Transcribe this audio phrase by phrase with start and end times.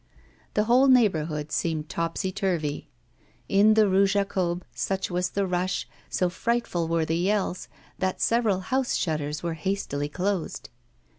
[0.55, 2.89] The whole neighbourhood seemed topsy turvy.
[3.47, 7.67] In the Rue Jacob, such was the rush, so frightful were the yells,
[7.99, 10.71] that several house shutters were hastily closed.